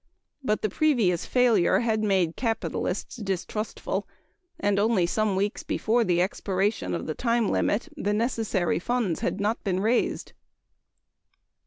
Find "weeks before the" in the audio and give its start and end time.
5.35-6.23